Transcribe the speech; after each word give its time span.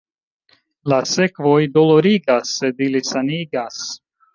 La 0.93 0.99
sekvoj 1.11 1.59
dolorigas, 1.77 2.59
sed 2.59 2.87
ili 2.91 3.07
sanigas. 3.15 3.83